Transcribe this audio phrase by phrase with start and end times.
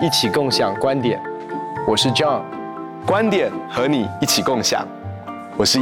[0.00, 1.22] 你一起共享观点，
[1.86, 2.42] 我是 John，
[3.06, 4.86] 观点和你一起共享，
[5.56, 5.78] 我是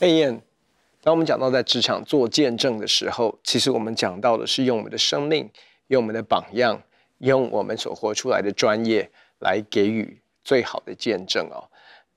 [0.00, 0.40] ，Ian，
[1.02, 5.50] 当我们讲到在职场做见证的时候，其实我们讲到的是用我们的生命，
[5.88, 6.80] 用我们的榜样，
[7.18, 9.10] 用我们所活出来的专业
[9.40, 11.64] 来给予最好的见证哦。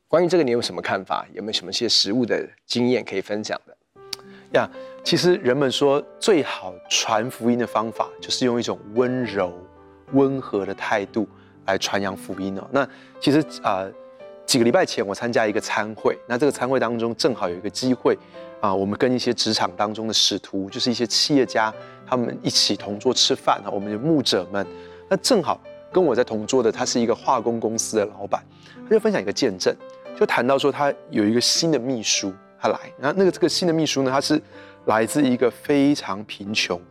[0.08, 1.26] 关于这个，你有什么看法？
[1.34, 3.76] 有没有什么些实物的经验可以分享的？
[4.54, 4.70] 呀，
[5.04, 9.52] 其实人们说最好传福音的方法，就是用一种温柔、
[10.14, 11.28] 温和的态度
[11.66, 12.68] 来传扬福音哦。
[12.72, 12.88] 那
[13.20, 13.92] 其实啊、呃，
[14.46, 18.18] 几个礼拜前我参加一个参会，那这个参会当中正好有一个机会
[18.60, 21.72] 啊、我们跟一些职场当中的使徒，就是一些企业家，
[22.08, 23.70] 他们一起同桌吃饭啊。
[23.70, 24.66] 我们的牧者们，
[25.08, 28.44] 那正好跟我在同桌的，他是一个化工公司的老板，
[28.84, 29.76] 他就分享一个见证，
[30.20, 32.34] 就谈到说他有一个新的秘书。
[32.60, 34.42] 他来，然后那个这个新的秘书呢，他是
[34.86, 36.82] 来自一个非常贫穷，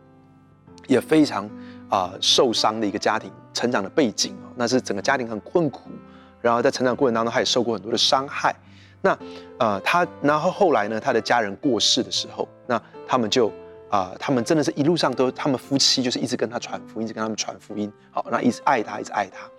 [0.87, 1.49] 也非常
[1.89, 5.89] 啊、受伤的一个家庭成长的背景哦，那是整个家庭很困苦，
[6.41, 8.55] 然后在成长过程当中，他也受过很多的伤害。
[9.01, 9.17] 那
[9.59, 13.51] 呃他，然后后来呢，他的家人过世的时候，那他们就
[13.89, 19.49] 啊、他们真的是一路上都，他们夫妻就是一直跟他传福音，一直跟他们传福音，好，那一直爱他，一直爱他。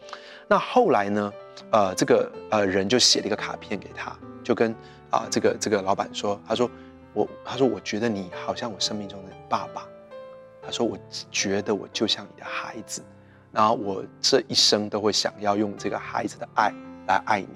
[0.46, 1.32] 那后来呢，
[1.70, 4.74] 呃，这个呃人就写了一个卡片给他，就跟。
[5.10, 6.70] 啊，这个这个老板说，他说
[7.14, 9.86] 我，他说我觉得你好像我生命中的爸爸，
[10.68, 10.98] 他说我
[11.30, 13.00] 觉得我就像你的孩子，
[13.50, 16.70] 然后我这一生都会想要用这个孩子的爱
[17.06, 17.48] 来爱你。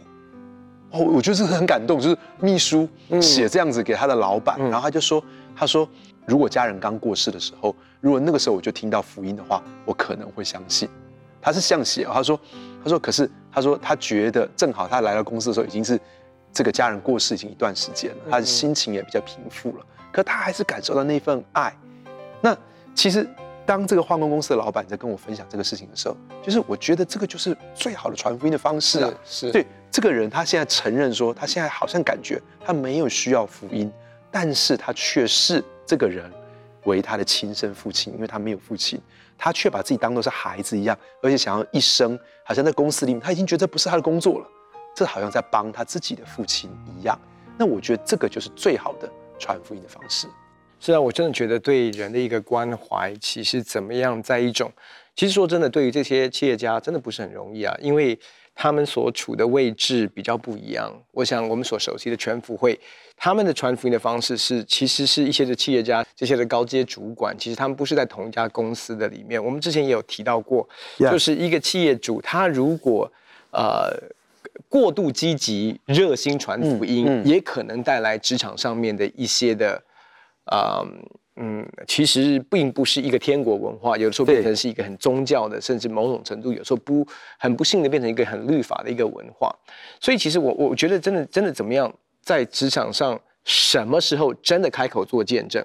[0.93, 2.89] 哦，我觉得这是很感动，就是秘书
[3.21, 5.23] 写这样子给他的老板，嗯、然后他就说，
[5.55, 5.87] 他说
[6.27, 10.89] 如果家人刚过世的时候，如果那个时候我就听到福音的话，我可能会相信。
[11.43, 12.41] 他是这样写，他说，
[12.83, 16.01] 他说可是他说他觉得正好他来到公司的时候已经是。
[16.55, 21.75] 这个家人过世已经一段时间了，他的心情也比较平复了，可他还是感受到那份爱。
[22.43, 22.55] 那
[22.95, 23.29] 其实，
[23.65, 29.13] 当这个化工公司的老板在跟我分享这个事情的时候，就是我觉得这个就是最好的传福音的方式啊。
[29.25, 33.91] 是，对这个人，他现在承认说，他现在好像感觉他没有需要福音，
[34.31, 36.31] 但是他却视这个人
[36.85, 39.01] 为他的亲生父亲，因为他没有父亲，
[39.39, 44.47] 他却把自己当做是孩子一样，而且想要一生好像在公司里面，他已经觉得不是他的工作了。
[44.95, 47.19] 这好像在帮他自己的父亲一样，
[47.57, 50.27] 那我觉得这个就是最好的传福音的方式。
[50.85, 54.69] 是啊，我真的觉得对人的一个关怀，其实怎么样，在一种，
[55.15, 58.19] 其实说真的，对于这些企业家，真的不是很容易啊，因为
[58.53, 60.93] 他们所处的位置比较不一样。
[61.13, 62.77] 我想我们所熟悉的全福会，
[63.17, 69.43] 他们的传福音的方式是，其实是一些的企业家，这些的高阶主管，其实他们不是在同一家公司的里面。
[69.43, 73.09] 我们之前也有提到过.就是一个企业主，他如果
[73.53, 73.97] 呃。
[74.69, 79.83] 过度积极、热心传福音，嗯嗯、也可能带来职场上面的一些的，
[80.47, 80.85] 呃、
[81.37, 87.07] 嗯，其实并不是一个天国文化，有的时候变成是一个很宗教的，甚至某种程度有时候不
[87.39, 89.55] 很不幸的变成一个很律法的一个文化。
[90.01, 95.65] 所以，其实我我觉得真的真的怎么样，在职场上什么时候真的开口做见证？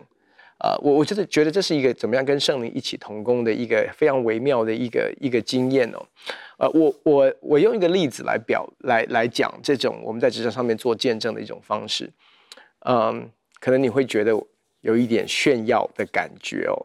[0.59, 6.03] 啊、呃，我我真的觉得这是一个怎么样跟圣灵一起同工的一个非常微妙的一个一个经验哦。
[6.57, 12.11] 呃，我我我用一个例子来表来来讲这种我们在职场上面做见证的一种方式，
[12.87, 14.33] 嗯，可能你会觉得
[14.81, 16.75] 有一点炫耀的感觉哦。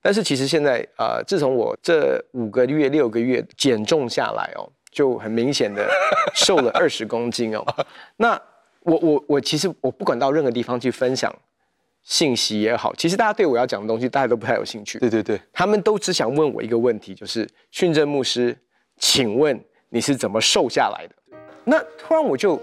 [0.00, 5.88] 但是其实现在呃，自从我这五个月六个月减重下来哦，就很明显的
[6.34, 7.64] 瘦了 二十公斤哦。
[8.16, 8.40] 那
[8.80, 11.34] 我我我其实我不管到任何地方去分享。
[12.08, 14.96] 信息也好，其实大家对我要讲的东西，大家都不太有兴趣。
[15.00, 18.56] 对对对，他们都只想问我一个问题，就是训政牧师，
[18.96, 21.36] 请问你是怎么瘦下来的？
[21.64, 22.62] 那突然我就，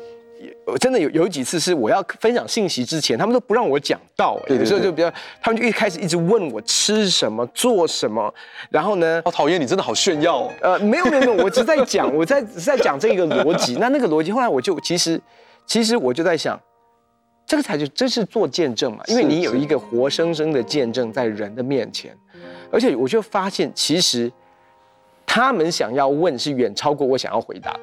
[0.80, 4.40] 真的有有几次是我要分享信息之前，他们都不让我讲到。
[4.48, 5.12] 对，有时候就比较，
[5.42, 8.34] 他们就一开始一直问我吃什么、做什么，
[8.70, 10.52] 然后呢，好讨厌你，真的好炫耀哦。
[10.62, 13.76] 呃，没有没有没有，我只是在讲，我在在讲这个逻辑。
[13.76, 15.22] 那那个逻辑，后来我就其实
[15.66, 16.60] 其实我就在想。
[17.46, 22.16] 这个才就真是做见证嘛，因为你有一个活生生的见证在人的面前，
[22.72, 24.32] 而且我就发现，其实
[25.26, 27.76] 他们想要问是远超过我想要回答。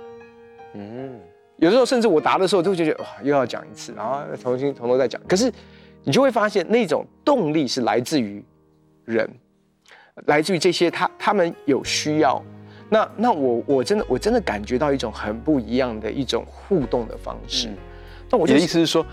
[0.73, 1.21] 嗯，
[1.61, 5.21] 有时候甚至我答的时候，就觉得哇，又要讲一次，然后重新从头再讲。
[5.29, 5.53] 可是
[6.03, 8.43] 你就会发现，那种动力是来自于
[9.05, 9.31] 人，
[10.27, 12.43] 来自于这些他他们有需要。
[12.89, 17.69] 那那我我真的我真的感觉到一种很不一样的一种互动的方式。
[18.29, 19.07] 那我的意思是说。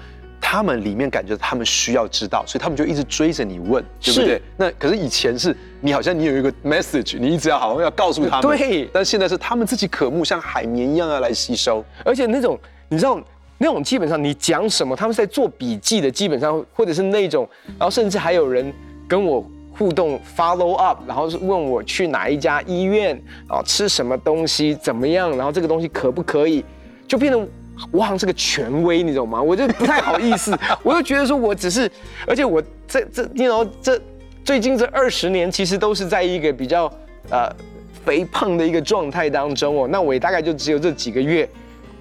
[0.50, 4.36] 他们里面感觉他们需要知道，所以他们就一直追着你问，对不对？
[4.36, 8.58] 是那可是以前是你好像你有一个 message，你一直要好像要告诉他们。
[8.58, 8.90] 对。
[8.94, 11.84] 但现在是他们自己渴慕，像海绵一样要来吸收。
[12.06, 12.58] 而且那种
[12.88, 13.20] 你知道
[13.58, 17.46] 那种基本上你讲什么，他们在做笔记的，基本上或者是那种，
[17.78, 18.74] 然后甚至还有人
[19.06, 19.46] 跟我
[19.78, 26.64] 互动 follow up，然后是问我去哪一家医院啊，吃什么东西怎么样，然后这个东西可不可以，
[27.06, 27.46] 就变得
[27.92, 29.42] 我好像是个权威，你懂吗？
[29.42, 31.90] 我就不太好意思， 我就觉得说我只是，
[32.26, 34.00] 而且我这这你知道这
[34.44, 36.92] 最近这二十年其实都是在一个比较
[37.30, 37.50] 呃
[38.06, 41.48] 肥胖的一个状态当中哦，那我也大概就只有这几个月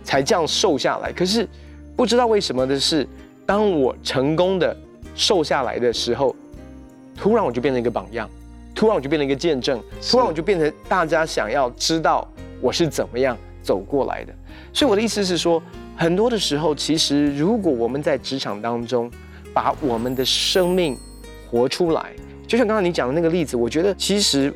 [0.04, 1.48] 才这样瘦下来，可是
[1.96, 3.06] 不知道为什么的是，
[3.44, 4.76] 当我成功的
[5.14, 6.34] 瘦下来的时候。
[7.18, 8.28] 突然我就变成一个榜样，
[8.74, 12.30] 突然我就变成一个见证，突然我就变成大家想要知道
[12.60, 14.34] 我是怎么样走过来的。
[14.72, 15.62] 所以我的意思是说，
[15.96, 19.10] 很多的时候，其实如果我们在职场当中
[19.52, 20.96] 把我们的生命
[21.50, 22.12] 活出来，
[22.46, 24.52] 就像刚刚你讲的那个例子，我觉得其实。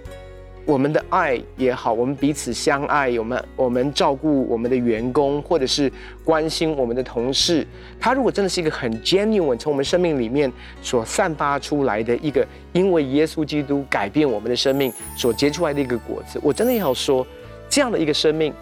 [0.66, 5.90] 我们的爱也好，我们彼此相爱，我们我们照顾我们的员工，或者是
[6.22, 7.66] 关心我们的同事，
[7.98, 17.26] 他如果真的是一个很 genuine，从我们生命里面所散发出来的一个，因为耶稣基督改变我们的生命所结出来的一个果子，我真的要说，
[17.68, 18.52] 这样的一个生命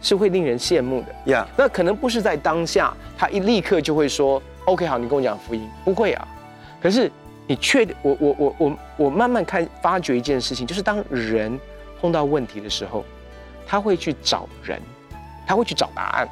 [0.00, 1.32] 是会令人羡慕的。
[1.32, 6.28] 呀，那可能不是在当下，他一立刻就会说，OK，好，你跟我讲福音，不会啊，
[6.82, 7.10] 可是。
[7.46, 7.96] 你确定？
[8.02, 11.58] 我我我我我慢慢看发觉一件事情，就是当人
[12.00, 13.04] 碰到问题的时候，
[13.66, 14.80] 他会去找人，
[15.44, 16.28] 他会去找答案。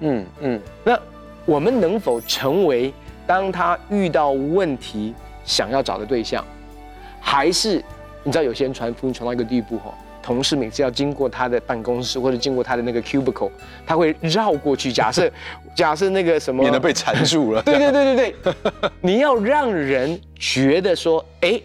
[0.00, 0.60] 嗯嗯。
[0.82, 0.98] 那
[1.44, 2.94] 我们能否成为
[3.26, 5.14] 当他遇到问题
[5.44, 6.42] 想要找的对象，
[7.20, 7.84] 还是
[8.22, 9.92] 你知道有些人传福音传到一个地步哈？
[10.24, 13.50] 同事每次要经过他的办公室或者经过他的那个 cubicle，
[13.86, 14.90] 他会绕过去。
[14.90, 15.30] 假设，
[15.76, 17.62] 假设那个什么，免得被缠住了。
[17.62, 21.60] 对对对对对， 你要让人觉得说，哎，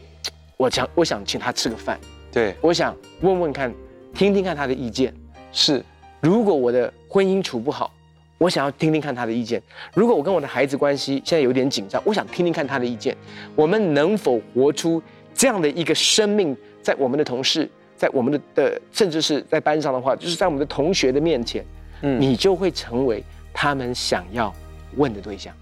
[0.58, 1.98] 我想我想请他吃个饭，
[2.34, 3.74] 对，我想问问看，
[4.14, 5.14] 听听看他的意见。
[5.54, 5.82] 是，
[6.20, 7.94] 如果我的婚姻处不好，
[8.38, 9.64] 我想要听听看他的意见。
[9.94, 13.16] 如果我跟我的孩子关系现在有点紧张，我想听听看他的意见。
[13.56, 15.02] 我们能否活出
[15.34, 17.70] 这样的一个生命，在我们的同事？
[18.00, 21.66] 在我们的的，甚至是在班上的话，就是在我们的同学的面前，
[22.02, 23.22] 嗯，你就会成为
[23.54, 24.56] 他们想要
[24.96, 25.54] 问的对象。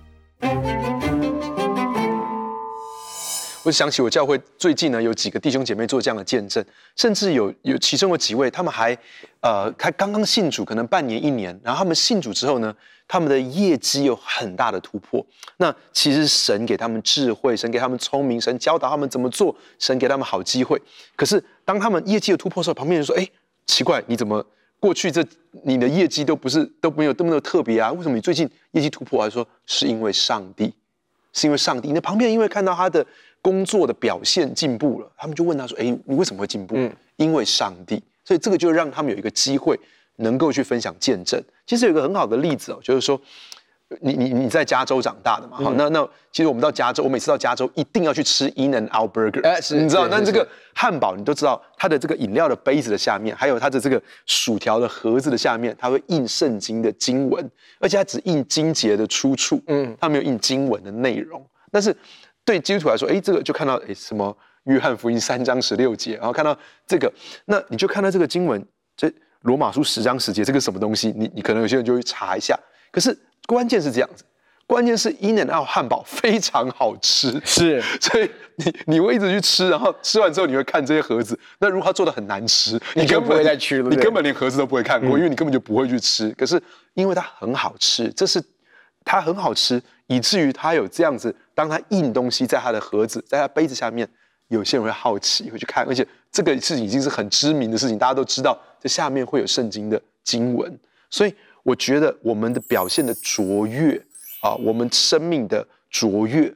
[3.68, 6.64] 我想起我教会最近呢，有几个弟兄姐妹做这样的见证，
[6.96, 8.98] 甚至有有其中有几位，他们还
[9.42, 12.74] 呃，还刚刚信主，可能半年一年，然后他们信主之后呢，
[13.10, 15.26] 他们的业绩有很大的突破。
[15.58, 20.82] 那其实神给他们智慧，神给他们聪明，神教导他们怎么做，神给他们好机会。
[21.18, 23.30] 可是当他们业绩有突破的时候，旁边人说：“哎，
[23.66, 24.42] 奇怪，你怎么
[24.80, 25.22] 过去这
[25.66, 27.92] 你的业绩都不是都没有这么的特别啊？
[27.92, 30.74] 为什么你最近业绩突破？”还说是因为上帝，
[31.38, 31.92] 是因为上帝。
[31.94, 33.06] 那旁边因为看到他的。
[33.40, 39.80] 工作的表现进步了，他们就问他说：“哎，你为什么会进步？”嗯，因为上帝，所以这个就让他们有一个机会
[40.18, 41.42] 能够去分享见证。
[41.66, 43.22] 其实有一个很好的例子哦，就是说，
[44.02, 57.50] 你你你在加州长大的嘛，好，那那其实我们到加州，我每次到加州一定要去吃 In-N-Out Burger，哎，是，你知道，那这个汉堡你都知道，它的这个饮料的杯子的下面，还有它的这个薯条的盒子的下面，它会印圣经的经文，
[57.80, 61.96] 而且它只印经节的出处，嗯，它没有印经文的内容，但是。
[62.48, 66.58] 对基督徒来说，哎，这个就看到哎什么约翰福音三章十六节，然后看到
[66.88, 67.12] 这个，
[67.44, 69.12] 那你就看到这个经文，这
[69.42, 71.12] 罗马书十章十节，这个什么东西？
[71.14, 72.58] 你你可能有些人就会查一下。
[72.98, 73.16] 可是
[73.46, 74.24] 关键是这样子，
[74.66, 81.40] 关键是 In-N-Out 汉堡非常好吃，是， 所以你你会一直去吃，然后吃完之后你会看这些盒子。
[81.60, 86.32] 那如果它做的很难吃，你根本不会再去了，你根本连盒子都不会看过，嗯、因为你根本就不会去吃。
[86.32, 86.60] 可是
[86.96, 88.44] 因为它很好吃，这是
[89.06, 89.80] 它很好吃。
[90.08, 94.10] 以至于它有这样子，当它印东西在它的盒子，在它杯子下面，
[94.48, 100.76] 有些人会好奇，会去看，而且这个事情已经是很知名的事情，大家都知道这下面会有圣经的经文。
[101.10, 101.34] 所以
[101.68, 104.02] 我觉得我们的表现的卓越
[104.40, 106.50] 啊，我们生命的卓越，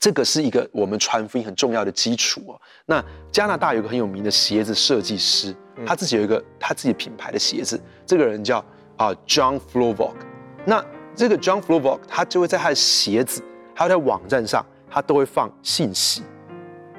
[0.00, 2.60] 这个是一个我们传福音很重要的基础哦。
[2.86, 5.54] 那加拿大有个很有名的鞋子设计师，
[5.86, 8.58] 他自己有一个他自己品牌的鞋子，这个人叫
[8.96, 10.16] 啊 John Flovog，
[10.64, 10.84] 那。
[11.18, 13.42] 这个 John Flovog 他就会在他的鞋子，
[13.74, 16.22] 还有在网站上，他都会放信息。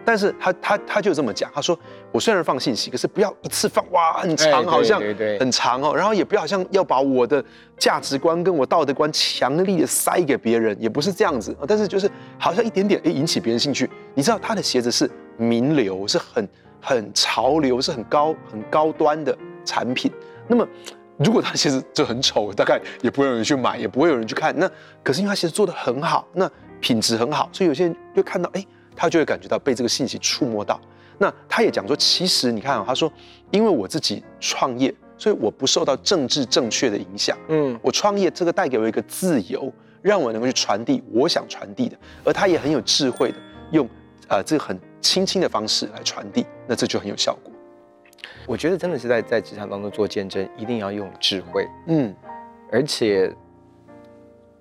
[0.07, 1.77] 但是他他他就这么讲，他说
[2.13, 5.01] ：“我虽然放信息，可是不要一次放哇很长，好像
[5.37, 5.93] 很长哦。
[5.93, 7.43] 然后也不要好像要把我的
[7.77, 11.53] 价值观跟我道德观强力的塞给别人，也不是这样子。
[11.67, 12.09] 但是就是
[12.39, 13.89] 好像一点点诶引起别人兴趣。
[14.13, 16.47] 你知道他的鞋子是名流，是很
[16.79, 20.09] 很潮流，是很高很高端的产品。
[20.47, 20.65] 那么。
[21.19, 24.53] 如果他鞋子就很丑，大概也不会有人去买，也不会有人去看。
[24.55, 24.69] 那
[25.01, 26.47] 可是因为他鞋子做的很好，那
[26.79, 28.63] 品质很好，所以有些人就看到，哎，
[28.97, 30.81] 他就会感觉到被这个信息触摸到。
[31.19, 33.11] 那他也讲说，其实你看啊，他说，
[33.51, 37.37] 因为我自己创业，所以我不受到政治正确的影响。
[37.47, 41.97] 嗯，我创业这个带给我一个自由，让我能够去传递我想传递的。
[42.23, 43.37] 而他也很有智慧的
[43.71, 43.87] 用
[44.27, 47.51] 呃这个很轻轻的方式来传递，那这就很有效果。
[48.45, 51.67] 我觉得真的是在在职场当中做见证，一定要用智慧。
[51.87, 52.15] 嗯，
[52.71, 53.33] 而且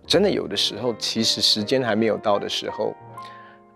[0.07, 2.95] 真的有的时候，其实时间还没有到的时候，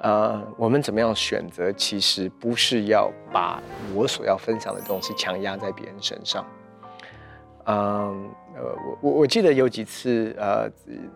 [0.00, 3.62] 呃，我们怎么样选择，其实不是要把
[3.94, 6.44] 我所要分享的东西强压在别人身上。
[7.66, 10.68] 嗯，呃，我我我记得有几次，呃，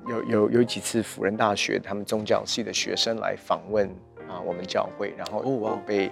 [0.06, 3.88] 有有有几次辅仁大学他们宗教系的学生来访问
[4.28, 6.10] 啊，我们教会，然后我被。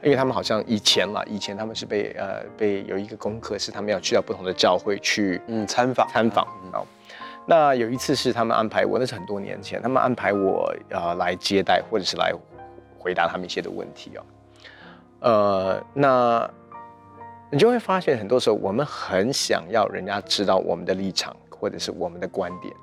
[0.00, 6.86] 因为他们好像以前嘛，以前他们是被呃被有一个功课是他们要去到不同的教会去嗯参访参访哦。
[7.48, 12.30] 那有一次是他们安排我，那是很多年前，他们安排我呃来接待或者是来
[12.98, 14.22] 回答他们一些的问题哦。
[15.20, 16.48] 呃，那
[17.50, 22.74] 你就会发现很多时候我们很想要人家知道我们的立场或者是我们的观点，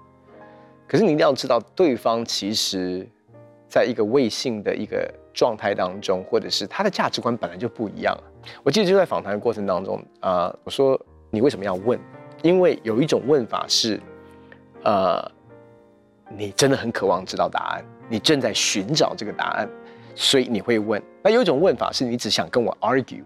[0.87, 3.07] 可是你一定要知道对方其实
[3.69, 5.13] 在一个未信的一个。
[5.35, 8.17] 状态当中，或者是他的价值观本来就不一样。
[8.63, 10.97] 我记得就在访谈的过程当中，啊、呃，我说
[11.29, 11.99] 你为什么要问？
[12.41, 13.99] 因为有一种问法是，
[14.85, 15.31] 呃，
[16.29, 19.69] 你真的很渴望知道答案，你正在寻找这个答案，
[20.15, 21.01] 所以你会问。
[21.21, 23.23] 那有一种问法是你只想跟我 argue，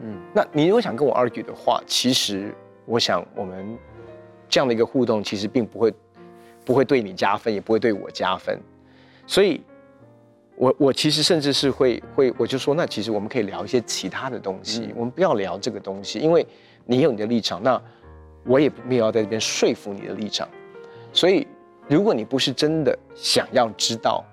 [0.00, 2.54] 嗯，那你如果想跟我 argue 的话，其实
[2.86, 3.76] 我想我们
[4.48, 5.92] 这样的一个互动，其实并不会
[6.64, 8.60] 不会对你加分，也不会对我加分，
[9.26, 9.60] 所以。
[10.60, 16.44] 我我其实甚至是会会，我就说，那其实我们可以聊一些其他的东西，嗯、我们不要聊这个东西，因为
[16.84, 17.80] 你有你的立场，那
[18.44, 20.48] 我也没有要在这边说服你的立场。
[21.12, 21.46] 所以，
[21.88, 24.24] 如果你不是真的想要知道，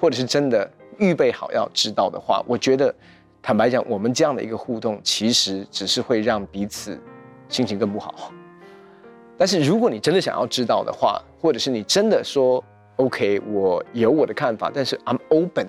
[0.00, 2.94] 或者是真的预备好要知道的话，我觉得，
[3.42, 6.98] 坦白讲，我们这样的一个互动，其实只是会让彼此
[7.48, 8.32] 心情更不好。
[9.36, 12.62] 但是，如果你真的想要知道的话，或者是你真的说。
[12.96, 15.66] OK，我有我的看法，但是 I'm open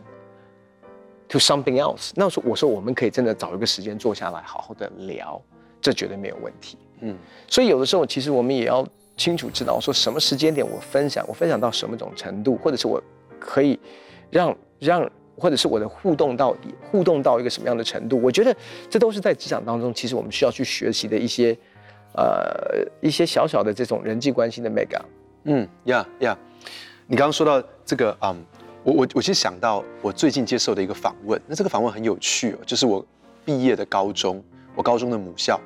[1.29, 2.11] to something else。
[2.13, 5.41] 那时候我说我们可以真的找一个时间坐下来好好的聊，
[5.79, 6.77] 这绝对没有问题。
[6.99, 8.85] 嗯，所以有的时候其实我们也要
[9.21, 12.99] 清楚知道，说什么时间点我分享，我分享到什么种程度，或者是我
[13.39, 13.79] 可以
[14.31, 18.19] 让让，或者是我的互动到底互动到一个什么样的程度？
[18.19, 18.55] 我觉得
[18.89, 21.55] 这都是在职场当中，其实我们需要去学习的一些
[22.15, 24.99] 呃一些小小的这种人际关系的 mega。
[25.43, 26.35] 嗯，呀呀。
[27.05, 28.35] 你刚刚说到这个，嗯，
[28.83, 33.05] 我我我其实想到我最近接受的一个访问，那这个访问很有趣哦，就是我
[33.45, 34.43] 毕业的高中，
[34.75, 35.59] 我高中的母校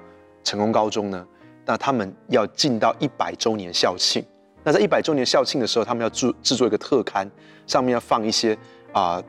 [0.44, 1.28] 成功高中呢，
[1.66, 4.24] 那他们要进到一百周年校庆，
[4.64, 7.30] 那在一百周年校庆的时候，他们要制制作一个特刊，
[7.68, 8.58] 上面要放一些
[8.94, 9.22] 啊、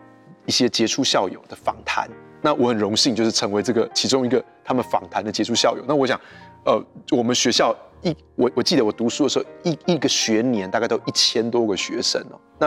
[0.44, 2.08] 一些杰出校友的访谈，
[2.42, 6.20] 那我很荣幸就是成为这个其中一个他们访谈的杰出校友，那我想，
[6.64, 7.74] 呃，我们学校。
[8.02, 12.38] 一我我记得我读书的时候，一一个学年大概都一千多个学生哦。
[12.58, 12.66] 那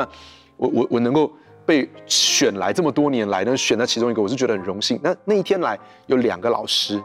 [0.58, 1.32] 我我我能够
[1.68, 5.00] 被选来这么多年来，能选到其中一个，我是觉得很荣幸。
[5.04, 7.00] 那那一天来有两个老师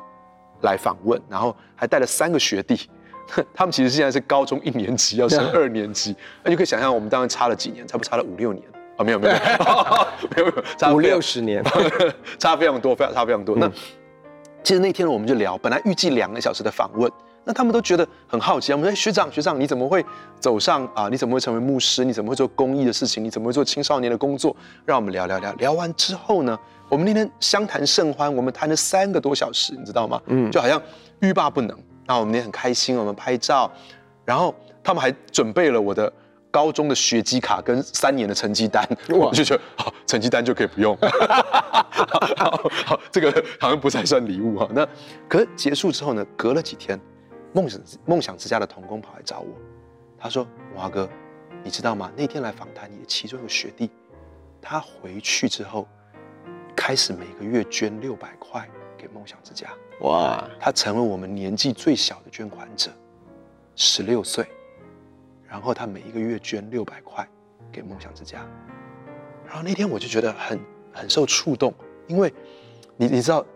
[0.65, 2.89] 来访问，然后还带了三个学弟，
[3.55, 9.05] 他们其实现在是高中一年级要升二年级，那就可以想象我们当然差了几年，差不多差了五六年啊、哦？
[9.05, 11.63] 没有没有没有 没有差五六十年，
[12.39, 13.57] 差非常多，非常差非常多。
[13.57, 13.71] 嗯、那
[14.63, 17.11] 其实那天我们就聊，本来预计两个小时的访问。
[17.45, 18.77] 那他们都觉得很好奇啊！
[18.77, 20.05] 我们说学长学长，你怎么会
[20.41, 21.09] 走上啊？
[21.11, 22.03] 你怎么会成为牧师？
[22.05, 23.23] 你怎么会做公益的事情？
[23.23, 24.57] 你怎么会做青少年的工作？
[24.87, 25.53] 让我们聊聊聊。
[25.55, 26.59] 聊完之后呢，
[26.89, 30.19] 我们那天相谈甚欢，我们谈了三个多小时，你知道吗？
[30.27, 30.81] 嗯，就好像
[31.21, 31.79] 欲罢不能。
[32.07, 33.71] 那我们也很开心，我们拍照，
[34.25, 36.11] 然后他们还准备了我的
[36.51, 38.83] 高中的学籍卡跟三年的成绩单。
[39.11, 40.97] 哇，我就觉得好，成绩单就可以不用。
[42.37, 44.67] 好，好，这个好像不太算礼物哈。
[44.73, 44.87] 那
[45.29, 46.99] 可是结束之后呢，隔了几天。
[47.55, 49.55] 梦想梦想之家的童工跑来找我，
[50.19, 50.45] 他说
[50.75, 51.09] ：“华哥，
[51.63, 52.11] 你知道吗？
[52.17, 53.89] 那天来访谈你的其中一个学弟，
[54.61, 55.87] 他回去之后，
[56.75, 58.69] 开始每个月捐六百块
[58.99, 59.69] 给梦想之家。
[60.01, 60.45] 哇！
[60.59, 62.91] 他成为我们年纪最小的捐款者，
[63.77, 64.45] 十六岁，
[65.47, 67.25] 然后他每一个月捐六百块
[67.71, 68.45] 给梦想之家。
[69.47, 70.59] 然后那天我就觉得很
[70.93, 71.73] 很受触动，
[72.09, 72.35] 因为
[72.97, 73.47] 你你知道，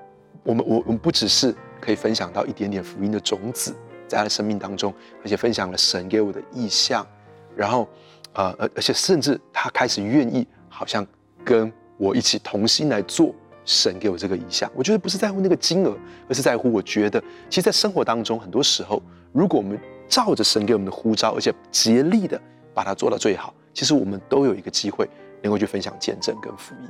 [0.45, 3.75] 我们我我们不只是可以分享到一点点福音的种子。”
[4.09, 7.07] 在他的生命当中，而且分享了神给我的意象，
[7.55, 7.87] 然后，
[8.33, 11.07] 呃，而而且甚至他开始愿意，好像
[11.45, 13.35] 跟我一起同心来做
[13.65, 14.71] 神给我这个意象。
[14.75, 15.97] 我觉得不是在乎那个金额，
[16.29, 22.41] 而是在乎我觉得，其实，在生活当中，很多时候，如果我们照着神给我们的呼召，而且竭力的
[22.73, 25.09] 把它做到最好，其实我们都有一个机会
[25.43, 26.89] 能够去分享见证跟福音。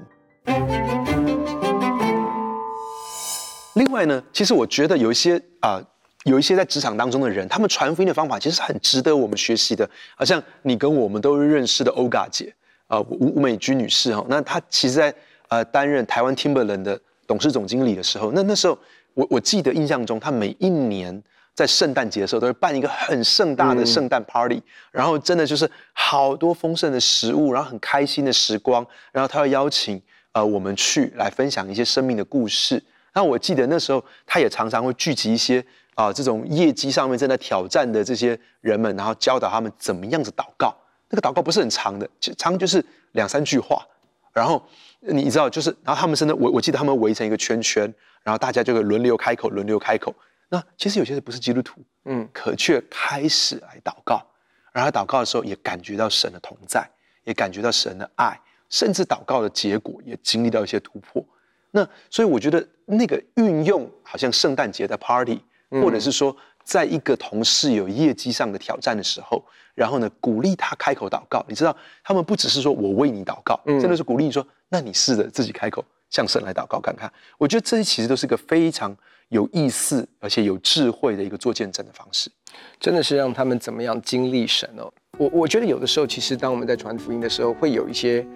[3.74, 5.82] 另外呢，其实我觉得有一些啊。
[6.28, 9.88] 有一些在职场当中的人，他们传福音的方法其实是很值得我们学习的。
[10.14, 12.54] 好像你跟我们都认识的欧嘎姐
[12.86, 15.14] 啊，吴吴美君女士哈，那她其实在
[15.48, 18.78] 呃担任台湾 Timberland 的董事总经理的时候，那那时候
[19.14, 21.22] 我我记得印象中，她每一年
[21.54, 30.00] 在圣诞节的时候都会办一个很盛大的圣诞 party，、嗯、然后真的就是好多丰盛的食物，然后很开心的时光，然后他会邀请
[30.32, 32.82] 呃我们去来分享一些生命的故事。
[33.14, 35.64] 那我记得那时候他也常常会聚集一些
[35.98, 40.72] 啊、呃、这种业绩上面正在挑战的这些人们，然后教导他们怎么样子祷告。
[41.10, 43.84] 那个祷告不是很长的，长就是两三句话。
[44.32, 44.62] 然后
[45.00, 50.14] 你知道，就是然后他们真的，我我记得他们围成一个圈圈，然后大家就会轮流开口，轮流开口。
[50.48, 54.24] 那其实有些人不是基督徒，嗯，可却开始来祷告，
[54.70, 56.88] 然后祷告的时候也感觉到神的同在，
[57.24, 58.38] 也感觉到神的爱，
[58.68, 61.24] 甚至祷告的结果也经历到一些突破。
[61.72, 66.36] 那所以我觉得那个运用，好像圣诞节的 party，或者是说。
[66.64, 69.42] 在一个同事有业绩上的挑战的时候，
[69.74, 71.42] 然后呢，鼓励他开口祷告。
[71.48, 77.10] 你知道，他们不只是说我为你祷告，嗯、真的是鼓励你说，那你试着自己开口向神来祷告看看。
[77.38, 78.94] 我觉得这些其实都是一个非常
[79.30, 82.30] 有意思而且有智慧的一个做见证的方式，
[82.78, 84.92] 真的是让他们怎么样经历神哦。
[85.16, 88.26] 我我觉得有的时候，其实当我们在传福音的时候，会有一些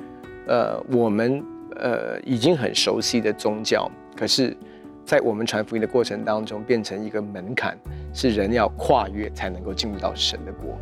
[0.48, 1.44] 呃我们
[1.76, 4.56] 呃已经很熟悉的宗教，可是。
[5.04, 7.76] 在我们传福音的过程当中，变成一个门槛，
[8.14, 10.78] 是人要跨越才能够进入到神的国。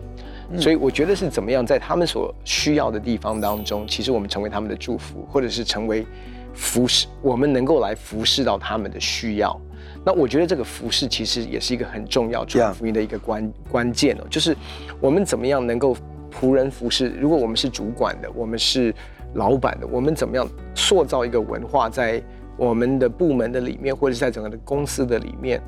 [0.53, 6.07] 嗯、所以我觉得是怎么样，在他们所需要的地方当中，其实我们成为他们的祝福，或者是成为
[6.53, 9.59] 服侍，我们能够来服侍到他们的需要。
[10.05, 14.57] 那我觉得这个服侍其实也是一个很重要传福音的一个关关键哦，就是
[15.01, 15.97] 我们怎么样能够
[16.33, 17.09] 仆人服侍。
[17.21, 18.95] 如果我们是主管的，我们是
[19.35, 22.23] 老板的，我们怎么样塑造一个文化在。
[22.61, 25.59] 我们的部门的里面，或者是在整个的公司的里面，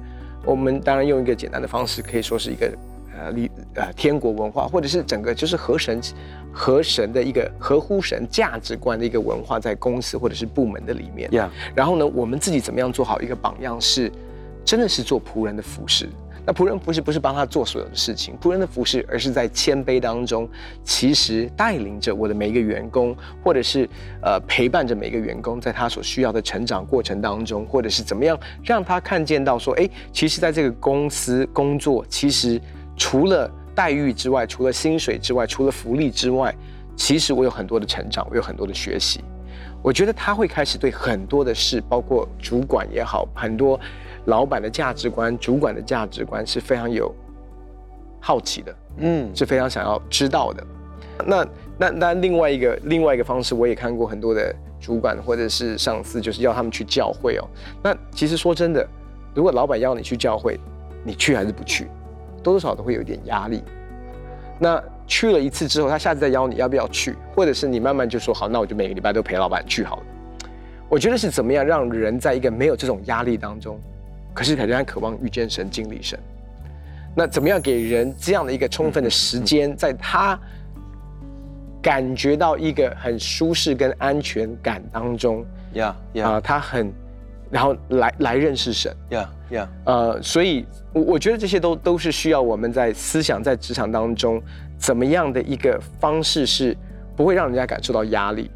[0.44, 2.70] 我们当然用一个简单的方式，可以说是一个
[3.16, 5.98] 呃，理呃天国文化，或者是整个就是合神
[6.52, 11.30] 合神的一个合乎神价值观的一个文化，在公司或者是部门的里面。
[11.74, 14.12] 然后呢，我们自己怎么样做好一个榜样，是
[14.62, 16.10] 真的是做仆人的服侍。
[16.44, 20.48] 那仆人服侍不是帮他做所有的事情，仆人的服侍，而是在谦卑当中，
[20.82, 23.88] 其实带领着我的每一个员工，或者是
[24.22, 32.60] 呃陪伴着每一个员工，在他所需要的成长过程当中，或者是怎么样让他看见到说，哎，其实在这个公司工作，其实
[32.96, 36.52] 除了待遇之外，除了薪水之外，除了福利之外，
[36.96, 39.20] 其实我有很多的成长，我有很多的学习。
[39.80, 43.78] 我觉得他会开始对很多的事，包括主管也好，很多。
[44.26, 47.12] 老板的价值观，主管的价值观是非常有
[48.20, 50.64] 好奇的，嗯，是非常想要知道的。
[51.26, 51.46] 那
[51.78, 57.44] 那那另外一个另外一个方式，我也看过很多的主管或者是上司，就是要他们去教会哦。
[57.82, 58.86] 那其实说真的，
[59.34, 60.58] 如果老板要你去教会，
[61.04, 61.84] 你去还是不去，
[62.42, 63.62] 多多少少都会有一点压力。
[64.58, 70.02] 那去了一次之后，他下次再邀你要不要去，或者是你慢慢就说好，那我就每个礼拜都陪老板去好了。
[70.88, 73.80] 我觉得是怎么样让人在一个没有这种压力当中。
[74.34, 76.18] 可是他仍然渴望遇见神、经历神。
[77.14, 80.38] 那怎么样给人这样的一个充分的时间，在他
[81.82, 86.90] 感觉到一个很舒适跟安全感当中，呀呀，啊，他很，
[87.50, 90.64] 然后来来认识神，呀呀，呃，所以
[90.94, 94.40] 我我觉得这些都都是需要我们在思想在职场当中
[94.78, 96.74] 怎么样的一个方式，是
[97.14, 98.50] 不会让人家感受到压力，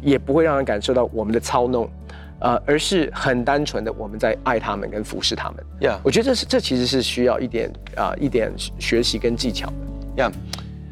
[0.00, 1.90] 也不会让人感受到我们的操弄。
[2.38, 5.64] 呃，而是很单纯的，我们在爱他们跟服侍他们。
[5.80, 10.22] 呀，我觉得这是这其实是需要一点啊、呃，一点学习跟技巧的。
[10.22, 10.30] 呀，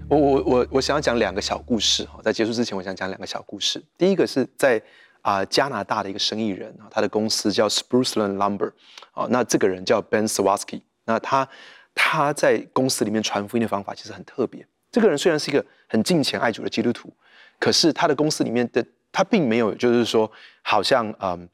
[0.09, 3.83] 我我我我想要讲两个小故事哈，在结束之前，我想讲两个小故事。
[3.99, 4.81] 第一个是在
[5.21, 8.73] 啊、呃、加拿大的一个生意人啊，他的公司叫 Spruceland Lumber，
[9.13, 11.47] 啊，那这个人叫 Ben Sawatsky，那他
[11.95, 14.67] 他在公司里面传福音的方法其实很特别。
[14.91, 17.13] 这个人虽然是一个很敬虔爱主的基督徒，
[17.59, 18.83] 可是他的公司里面的。
[19.15, 20.31] 他并没有，就是说，
[20.63, 21.49] 好像嗯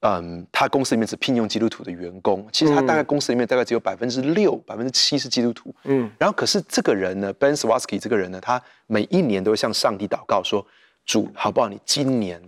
[0.00, 5.72] 嗯，他公司里面只聘用基督徒的员工，其实他大概公司里面大概只有百分之六、百分之七是基督徒。
[5.84, 10.66] 嗯，然后可是这个人呢，Ben Swatsky 这个人呢，他每一年都会向上帝祷告说
[11.04, 11.68] ：“主，好不好？
[11.68, 12.42] 你今年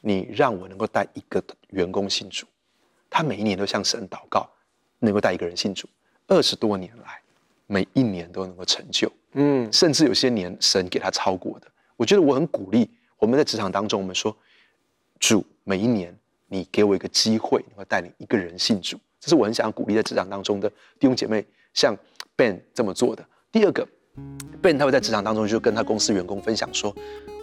[0.00, 2.44] 你让我能够带一个员工信主。”
[3.08, 4.46] 他每一年都向神祷告，
[4.98, 5.88] 能够带一个人信主。
[6.26, 7.20] 二十多年来，
[7.66, 9.10] 每一年都能够成就。
[9.32, 11.66] 嗯，甚至有些年神给他超过的。
[11.96, 12.90] 我觉得我很鼓励。
[13.18, 14.34] 我们在职场当中，我们说，
[15.18, 21.96] 主，每一年你给我一个机会，能够带领一个人信主，这是我很想要鼓励在职场当中的弟兄姐妹，像
[22.36, 23.24] Ben 这么做的。
[23.50, 23.86] 第二个
[24.62, 26.94] ，Ben 他会在职场当中就跟他公司员工分享说，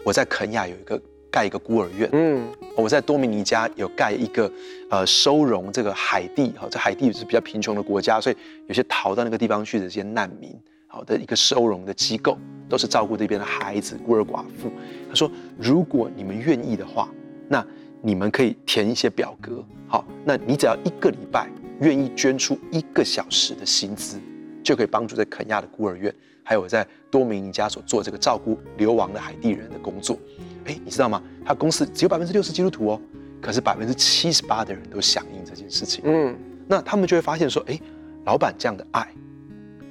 [0.04, 4.50] 我在肯亚有一个盖一个孤儿院，嗯，我在多米尼加有盖一个
[4.90, 10.58] 呃收容这个海地，哈，这海地是比较贫穷的国家，所以有些逃到那个地方去的这些难民。
[10.96, 12.38] 好的一个收容的机构，
[12.70, 14.72] 都是照顾这边的孩子、孤儿寡妇。
[15.10, 15.30] 他说
[15.60, 17.10] ：“如果你们愿意的话，
[17.50, 17.66] 那
[18.02, 21.50] 你们可以填一些表格，好，那你只要一个礼拜
[21.82, 24.18] 愿意捐出一个小时的薪资，
[24.64, 30.18] 就可以帮助在肯亚的孤儿院，还有在多米尼加所做这个照顾流亡的海地人的工作。
[30.64, 31.22] 哎，你知道吗？
[31.44, 33.02] 他公司只有百分之六十基督徒哦，
[33.42, 36.06] 可是百分之七十八的人都响应这件事情。
[36.06, 36.34] 嗯，
[36.70, 37.78] 那他们就会发现说，哎，
[38.24, 39.06] 老板这样的爱，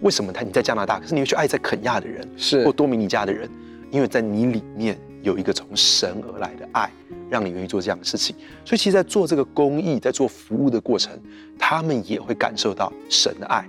[0.01, 3.49] 为什么他你在加拿大，可是你会去爱在肯亚的人，是或多米尼加的人？
[3.91, 6.91] 因为在你里面有一个从神而来的爱，
[7.31, 8.35] 让你愿意做这样的事情。
[8.65, 11.13] 所以，其实，在做这个公益、在做服务的过程，
[11.57, 13.65] 他们也会感受到神的爱。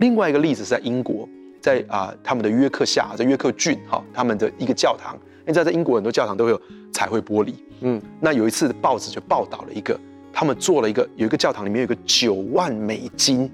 [0.00, 1.28] 另外一个例子是在英国，
[1.60, 5.14] 在啊、呃、他们的约克夏，在约克郡哈，他们的一个教堂。
[5.46, 7.52] 你知道，在英国很多教堂都会有彩绘玻璃。
[7.82, 9.98] 嗯，那有一次的报纸就报道了一个，
[10.32, 13.50] 他们做了一个，有一个教堂里面有一个九万美金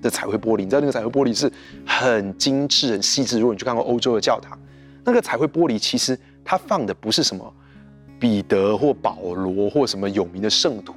[0.00, 0.58] 的彩绘玻璃。
[0.58, 1.50] 你知道那个彩绘玻璃是
[1.86, 3.38] 很精致、很细致。
[3.38, 4.58] 如果你去看过欧洲的教堂。
[5.02, 7.54] 那个彩绘玻璃其实它放的不是什么
[8.20, 10.94] 彼得或保罗或什么有名的圣徒，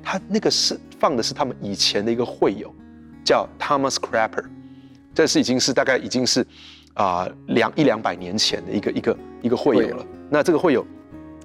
[0.00, 2.72] 它那个是放的是他们以前的一个会友，
[3.24, 4.44] 叫 Thomas Crapper，
[5.12, 6.46] 这是已经是大概已经是
[6.94, 10.06] 啊两一两百年前的一个一个一个会友了。
[10.30, 10.86] 那这个会友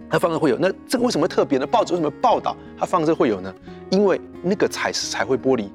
[0.07, 1.65] 他放的会友，那这个为什么特别呢？
[1.65, 3.53] 报纸为什么报道他放这个会友呢？
[3.89, 5.69] 因为那个彩彩绘玻璃，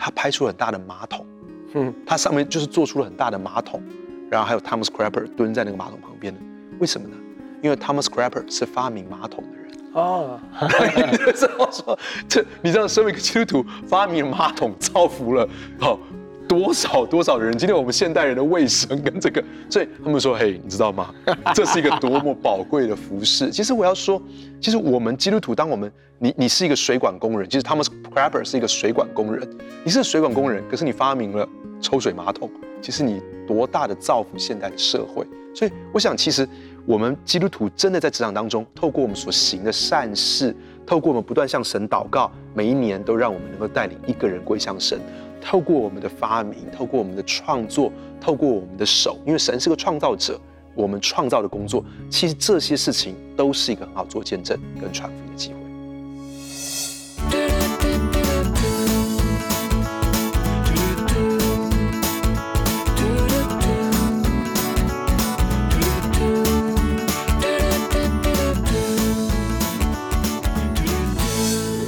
[0.00, 1.26] 它拍出了很大的马桶，
[1.74, 3.82] 嗯，它上面就是做出了很大的马桶。
[4.30, 6.40] 然后还有 Thomas Crapper 蹲在那个马桶旁边的，
[6.78, 7.16] 为什么呢？
[7.62, 10.40] 因为 Thomas Crapper 是发明马桶的人哦。
[11.34, 15.48] 这么说这，你知道，身为一个基督徒发明马桶，造福了
[15.80, 15.98] 好
[16.50, 17.56] 多少多少人？
[17.56, 21.14] 今天我们现代人的卫生跟这个，所以他们说，嘿，你知道吗？
[21.54, 23.50] 这是一个多么宝贵的服饰。
[23.50, 24.20] 其实我要说，
[24.60, 29.48] 其实我们基督徒，当我们你你是一个水管工人，其实 Thomas Crapper 是一个水管工人，
[29.84, 31.48] 你是水管工人，可是你发明了
[31.80, 32.50] 抽水马桶，
[32.82, 33.22] 其实你。
[33.50, 36.48] 多大的造福现代的社会，所以我想，其实
[36.86, 40.54] 我们基督徒真的在职场当中，透过我们所行的善事，
[40.86, 45.00] 透过我们不断向神祷告，每一年都让我们能够带领一个人归向神。
[45.40, 50.38] 透过我们的发明，透过我们的创作，透过我们的手，因为神是个创造者，
[50.74, 55.56] 我们创造的工作，其实这些事情都是一个很好做见证跟传福音的机会。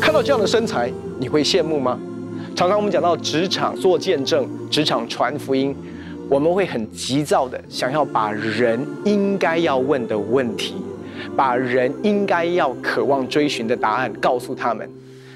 [0.01, 1.99] 看到这样的身材，你会羡慕吗？
[2.55, 5.75] 常常我们讲到职场做见证、职场传福音，
[6.29, 10.75] 我们会很急躁的想要把人应该要问的问题，
[11.35, 14.89] 把人应该要渴望追寻的答案告诉他们，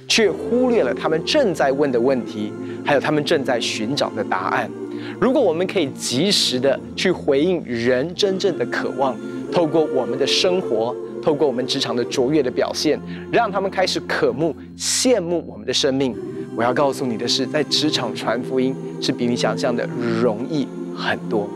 [0.07, 2.53] 却忽略了他们正在问的问题，
[2.85, 4.71] 还有他们正在寻找的答案。
[5.19, 9.17] 如果我们可以及时的去回应人真正的渴望，
[9.51, 10.95] 透过我们的生活。
[11.23, 13.01] 透过我们职场的卓越的表现，
[13.33, 16.15] 让他们开始渴慕、羡慕我们的生命。
[16.57, 19.87] 我要告诉你的是，在职场传福音是比你想象的
[20.23, 20.67] 容易
[20.97, 21.49] 很多。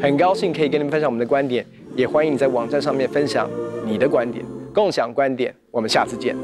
[0.00, 3.48] 很高兴可以跟你们分享我们的观点，也欢迎你在网站上面分享
[3.84, 5.54] 你的观点，共享观点。
[5.70, 6.34] 我们下次见。